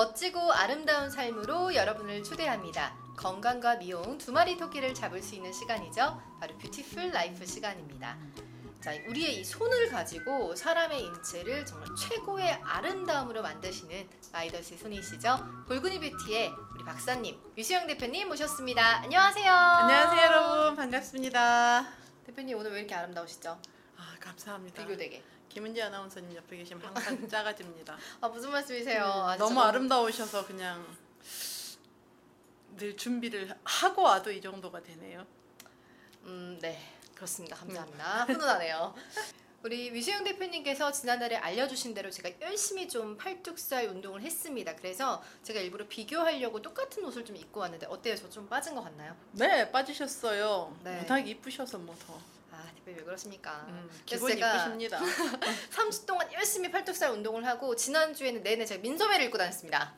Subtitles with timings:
[0.00, 2.96] 멋지고 아름다운 삶으로 여러분을 초대합니다.
[3.18, 6.18] 건강과 미용 두 마리 토끼를 잡을 수 있는 시간이죠.
[6.40, 8.16] 바로 beautiful life 시간입니다.
[8.80, 15.64] 자, 우리의 이 손을 가지고 사람의 인체를 정말 최고의 아름다움으로 만드시는 마이더스의 손이시죠.
[15.68, 19.02] 골근위뷰티의 우리 박사님, 위수영 대표님 모셨습니다.
[19.02, 19.52] 안녕하세요.
[19.52, 21.86] 안녕하세요 여러분 반갑습니다.
[22.24, 23.60] 대표님 오늘 왜 이렇게 아름다우시죠?
[23.98, 24.82] 아 감사합니다.
[24.82, 25.22] 비교되게.
[25.50, 27.96] 김은지 아나운서님 옆에 계시면 항상 작아집니다.
[28.20, 29.04] 아 무슨 말씀이세요?
[29.04, 30.86] 아, 너무 저는- 아름다우셔서 그냥
[32.76, 35.26] 늘 준비를 하고 와도 이 정도가 되네요.
[36.24, 36.78] 음, 네.
[37.14, 37.56] 그렇습니다.
[37.56, 38.24] 감사합니다.
[38.26, 38.94] 훈훈하네요.
[39.62, 44.74] 우리 위수영 대표님께서 지난달에 알려주신 대로 제가 열심히 좀 팔뚝살 운동을 했습니다.
[44.76, 48.16] 그래서 제가 일부러 비교하려고 똑같은 옷을 좀 입고 왔는데 어때요?
[48.16, 49.14] 저 좀 빠진 것 같나요?
[49.32, 50.74] 네 빠지셨어요.
[50.84, 50.96] 네.
[50.98, 52.18] 워낙 이쁘셔서 뭐 더.
[52.60, 53.64] 아, 대표님 왜 그러십니까?
[53.68, 55.00] 음, 그래서 제가 이쁘십니다.
[55.70, 59.94] 3주 동안 열심히 팔뚝살 운동을 하고 지난 주에는 내내 제가 민소매를 입고 다녔습니다.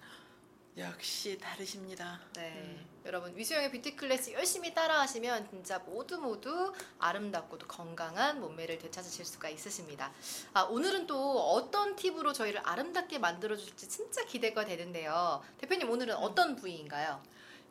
[0.78, 2.20] 역시 다르십니다.
[2.34, 2.52] 네.
[2.56, 2.92] 음.
[3.04, 10.12] 여러분 위수영의 뷰티 클래스 열심히 따라하시면 진짜 모두 모두 아름답고도 건강한 몸매를 되찾으실 수가 있으십니다.
[10.54, 15.42] 아, 오늘은 또 어떤 팁으로 저희를 아름답게 만들어 줄지 진짜 기대가 되는데요.
[15.58, 17.20] 대표님 오늘은 어떤 부위인가요?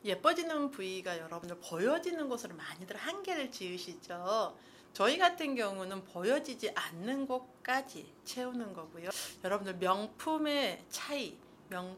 [0.03, 4.57] 예뻐지는 부위가 여러분들 보여지는 곳으로 많이들 한계를 지으시죠.
[4.93, 9.09] 저희 같은 경우는 보여지지 않는 곳까지 채우는 거고요.
[9.43, 11.37] 여러분들 명품의 차이,
[11.69, 11.97] 명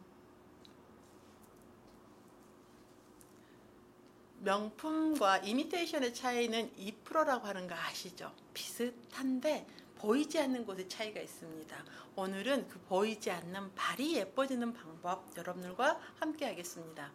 [4.44, 8.32] 명품과 이미테이션의 차이는 2%라고 하는 거 아시죠?
[8.54, 11.86] 비슷한데 보이지 않는 곳의 차이가 있습니다.
[12.18, 17.10] 오늘은 그 보이지 않는 발이 예뻐지는 방법 여러분들과 함께 하겠습니다.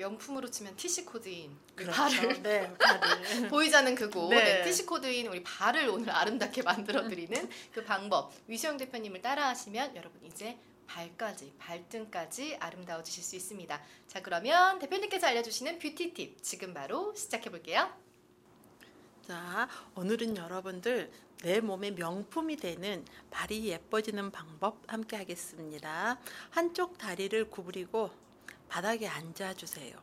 [0.00, 1.92] 네, 명품으로 치면 티시 코드인 우리 그렇죠.
[1.92, 3.48] 발을 네, 발을.
[3.48, 4.42] 보이지 않는 그곳 네.
[4.42, 10.24] 네, 티시 코드인 우리 발을 오늘 아름답게 만들어 드리는 그 방법 위수영 대표님을 따라하시면 여러분
[10.24, 13.80] 이제 발까지 발등까지 아름다워지실 수 있습니다.
[14.06, 17.92] 자 그러면 대표님께서 알려주시는 beauty tip 지금 바로 시작해 볼게요.
[19.28, 26.18] 자, 오늘은 여러분들 내 몸의 명품이 되는 발이 예뻐지는 방법 함께 하겠습니다.
[26.50, 28.10] 한쪽 다리를 구부리고
[28.70, 29.96] 바닥에 앉아 주세요.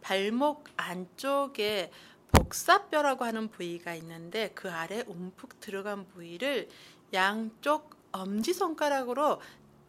[0.00, 1.90] 발목 안쪽에
[2.30, 6.68] 복사뼈라고 하는 부위가 있는데 그 아래 움푹 들어간 부위를
[7.12, 9.40] 양쪽 엄지 손가락으로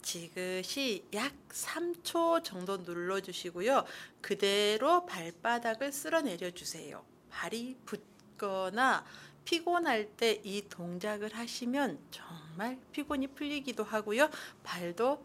[0.02, 3.84] 지그시 약 3초 정도 눌러 주시고요.
[4.20, 7.04] 그대로 발바닥을 쓸어내려 주세요.
[7.30, 9.04] 발이 붓거나
[9.44, 14.28] 피곤할 때 이 동작을 하시면 정말 피곤이 풀리기도 하고요.
[14.64, 15.24] 발도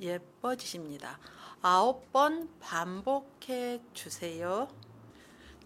[0.00, 1.18] 예뻐지십니다.
[1.62, 4.68] 아홉 번 반복해 주세요.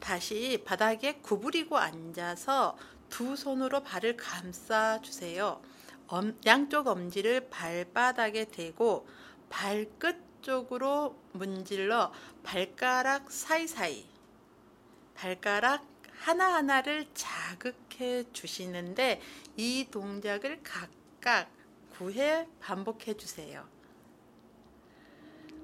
[0.00, 2.76] 다시 바닥에 구부리고 앉아서
[3.08, 5.60] 두 손으로 발을 감싸 주세요.
[6.08, 9.06] 엄- 양쪽 엄지를 발바닥에 대고
[9.50, 12.12] 발끝 쪽으로 문질러
[12.42, 14.06] 발가락 사이사이
[15.14, 15.84] 발가락
[16.18, 19.20] 하나하나를 자극해 주시는데
[19.56, 21.50] 이 동작을 각각
[21.98, 23.66] 9회 반복해 주세요.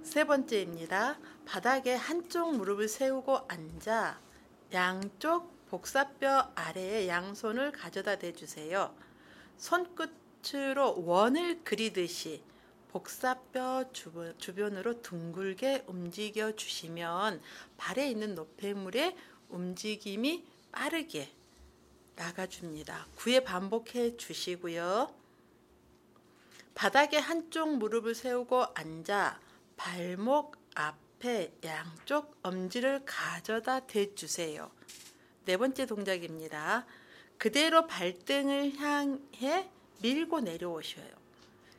[0.06, 1.18] 세 번째입니다.
[1.46, 4.20] 바닥에 한쪽 무릎을 세우고 앉아
[4.72, 8.94] 양쪽 복사뼈 아래에 양손을 가져다 대주세요.
[9.56, 12.40] 손끝으로 원을 그리듯이
[12.92, 17.42] 복사뼈 주변, 주변으로 둥글게 움직여 주시면
[17.76, 19.16] 발에 있는 노폐물의
[19.48, 21.32] 움직임이 빠르게
[22.14, 23.08] 나가줍니다.
[23.16, 25.12] 9회 반복해 주시고요.
[26.76, 29.45] 바닥에 한쪽 무릎을 세우고 앉아
[29.86, 34.68] 발목 앞에 양쪽 엄지를 가져다 대주세요.
[35.44, 36.84] 네 번째 동작입니다.
[37.38, 39.70] 그대로 발등을 향해
[40.02, 41.08] 밀고 내려오셔요.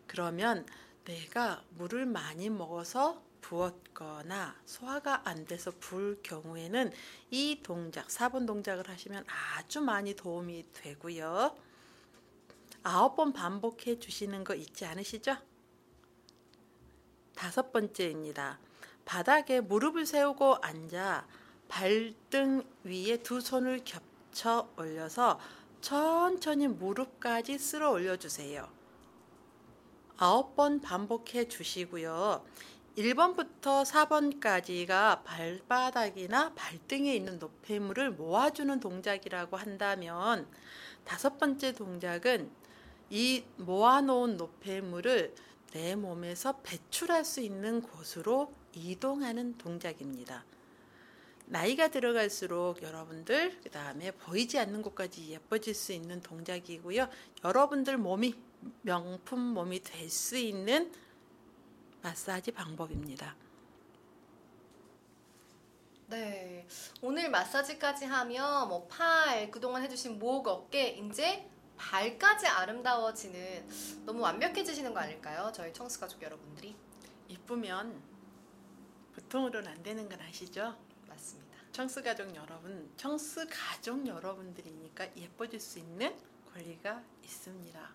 [0.08, 0.66] 그러면
[1.04, 6.94] 내가 물을 많이 먹어서 부었거나 소화가 안 돼서 부을 경우에는
[7.30, 9.26] 이 동작, 4번 동작을 하시면
[9.58, 11.58] 아주 많이 도움이 되고요.
[12.84, 15.36] 아홉 번 반복해 주시는 거 잊지 않으시죠?
[17.38, 18.60] 다섯 번째입니다.
[19.06, 21.28] 바닥에 무릎을 세우고 앉아
[21.68, 25.40] 발등 위에 두 손을 겹쳐 올려서
[25.80, 28.68] 천천히 무릎까지 쓸어 올려주세요.
[30.18, 32.44] 아홉 번 반복해 주시고요.
[32.98, 40.48] 1번부터 4번까지가 발바닥이나 발등에 있는 노폐물을 모아주는 동작이라고 한다면
[41.04, 42.50] 다섯 번째 동작은
[43.12, 45.36] 이 모아놓은 노폐물을
[45.78, 50.44] 내 몸에서 배출할 수 있는 곳으로 이동하는 동작입니다.
[51.46, 57.08] 나이가 들어갈수록 여러분들 그 다음에 보이지 않는 곳까지 예뻐질 수 있는 동작이고요.
[57.44, 58.34] 여러분들 몸이
[58.82, 60.92] 명품 몸이 될 수 있는
[62.02, 63.36] 마사지 방법입니다.
[66.08, 66.66] 네.
[67.04, 71.48] 오늘 마사지까지 하면 뭐 팔, 그동안 해주신 목, 어깨, 이제
[71.78, 75.52] 발까지 아름다워지는 너무 완벽해지시는 거 아닐까요?
[75.54, 76.76] 저희 청수 가족 여러분들이.
[77.28, 78.02] 이쁘면
[79.16, 80.78] 보통으로는 안 되는 건 아시죠?
[81.08, 81.58] 맞습니다.
[81.72, 86.16] 청스 가족 여러분, 청스 가족 여러분들이니까 예뻐질 수 있는
[86.54, 87.94] 권리가 있습니다.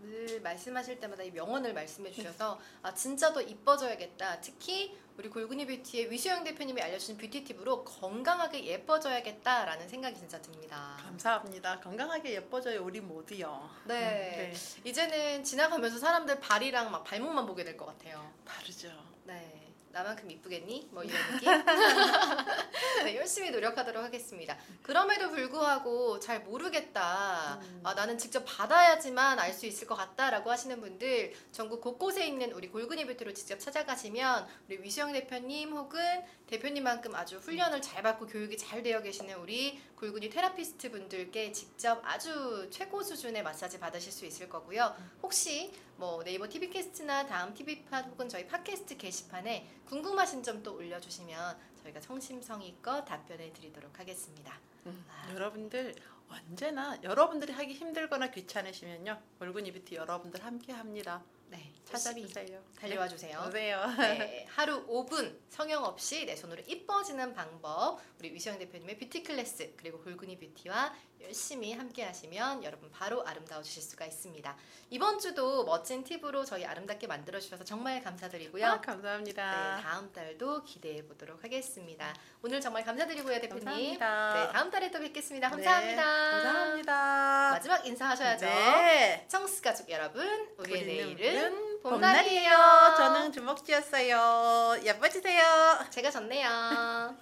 [0.00, 4.40] 늘 말씀하실 때마다 이 명언을 말씀해 주셔서 아 진짜 더 이뻐져야겠다.
[4.40, 10.96] 특히 우리 골근이 뷰티의 위수영 대표님이 알려주신 뷰티 팁으로 건강하게 예뻐져야겠다라는 생각이 진짜 듭니다.
[11.00, 11.80] 감사합니다.
[11.80, 13.70] 건강하게 예뻐져요 우리 모두요.
[13.84, 14.52] 네.
[14.52, 14.54] 네.
[14.84, 18.32] 이제는 지나가면서 사람들 발이랑 막 발목만 보게 될 것 같아요.
[18.44, 18.90] 바르죠.
[19.24, 19.73] 네.
[19.94, 20.88] 나만큼 이쁘겠니?
[20.90, 21.48] 뭐 이런 느낌?
[23.04, 24.56] 네, 열심히 노력하도록 하겠습니다.
[24.82, 27.60] 그럼에도 불구하고 잘 모르겠다.
[27.62, 27.80] 음.
[27.84, 32.68] 아, 나는 직접 받아야지만 알 수 있을 것 같다라고 하시는 분들 전국 곳곳에 있는 우리
[32.68, 36.00] 골근이 뷰티로 직접 찾아가시면 우리 위수영 대표님 혹은
[36.48, 42.68] 대표님만큼 아주 훈련을 잘 받고 교육이 잘 되어 계시는 우리 골근이 테라피스트 분들께 직접 아주
[42.72, 44.92] 최고 수준의 마사지 받으실 수 있을 거고요.
[45.22, 51.56] 혹시 뭐 네이버 TV 캐스트나 다음 TV팟 혹은 저희 팟캐스트 게시판에 궁금하신 점 또 올려주시면
[51.82, 54.58] 저희가 성심성의껏 답변해 드리도록 하겠습니다.
[54.86, 55.34] 음, 아.
[55.34, 55.94] 여러분들
[56.28, 61.22] 언제나 여러분들이 하기 힘들거나 귀찮으시면요 얼굴 이뷰티 여러분들 함께 합니다.
[61.50, 62.62] 네, 열심히 찾아주세요.
[62.80, 63.40] 달려와 주세요.
[63.42, 63.86] 네, 오세요.
[63.98, 70.00] 네, 하루 5분 성형 없이 내 손으로 이뻐지는 방법 우리 위수영 대표님의 뷰티 클래스 그리고
[70.00, 70.94] 골근이 뷰티와
[71.24, 74.56] 열심히 함께 하시면 여러분 바로 아름다워지실 수가 있습니다.
[74.90, 78.66] 이번 주도 멋진 팁으로 저희 아름답게 만들어 주셔서 정말 감사드리고요.
[78.66, 79.76] 아, 감사합니다.
[79.76, 82.14] 네, 다음 달도 기대해 보도록 하겠습니다.
[82.42, 83.64] 오늘 정말 감사드리고요, 대표님.
[83.64, 84.34] 감사합니다.
[84.34, 85.48] 네, 다음 달에 또 뵙겠습니다.
[85.48, 86.04] 네, 감사합니다.
[86.04, 87.50] 감사합니다.
[87.52, 88.46] 마지막 인사하셔야죠.
[88.46, 89.26] 네.
[89.28, 91.73] 청스 가족 여러분, 우리의 내일은.
[91.84, 92.50] 봄날이에요.
[92.96, 94.80] 저는 주먹쥐였어요.
[94.84, 95.42] 예뻐지세요.
[95.90, 97.14] 제가 졌네요.